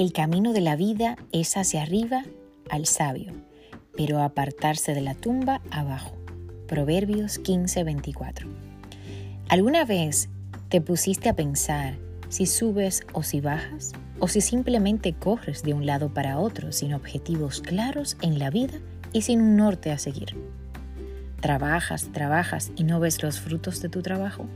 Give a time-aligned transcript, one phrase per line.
[0.00, 2.24] El camino de la vida es hacia arriba
[2.70, 3.34] al sabio,
[3.94, 6.16] pero apartarse de la tumba abajo.
[6.66, 8.46] Proverbios 15:24.
[9.50, 10.30] ¿Alguna vez
[10.70, 11.98] te pusiste a pensar
[12.30, 13.92] si subes o si bajas?
[14.20, 18.78] ¿O si simplemente corres de un lado para otro sin objetivos claros en la vida
[19.12, 20.34] y sin un norte a seguir?
[21.42, 24.46] ¿Trabajas, trabajas y no ves los frutos de tu trabajo?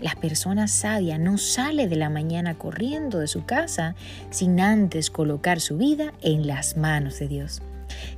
[0.00, 3.94] La persona sabia no sale de la mañana corriendo de su casa
[4.30, 7.62] sin antes colocar su vida en las manos de Dios.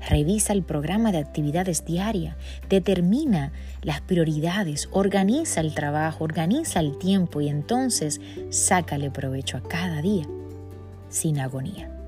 [0.08, 2.36] Revisa el programa de actividades diaria,
[2.68, 8.20] determina las prioridades, organiza el trabajo, organiza el tiempo y entonces
[8.50, 10.26] sácale provecho a cada día
[11.08, 12.01] sin agonía.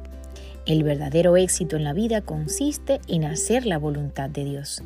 [0.66, 4.82] El verdadero éxito en la vida consiste en hacer la voluntad de Dios.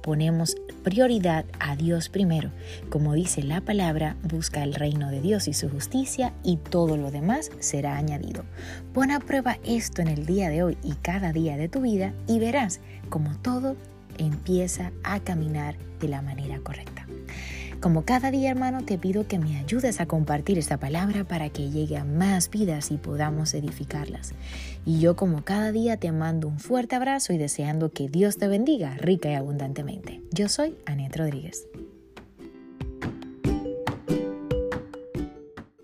[0.00, 2.52] Ponemos prioridad a Dios primero.
[2.90, 7.10] Como dice la palabra, busca el reino de Dios y su justicia y todo lo
[7.10, 8.44] demás será añadido.
[8.94, 12.12] Pon a prueba esto en el día de hoy y cada día de tu vida
[12.28, 13.74] y verás como todo
[14.18, 17.04] empieza a caminar de la manera correcta.
[17.80, 21.70] Como cada día, hermano, te pido que me ayudes a compartir esta palabra para que
[21.70, 24.32] llegue a más vidas y podamos edificarlas.
[24.84, 28.48] Y yo, como cada día, te mando un fuerte abrazo y deseando que Dios te
[28.48, 30.22] bendiga rica y abundantemente.
[30.32, 31.68] Yo soy Anet Rodríguez.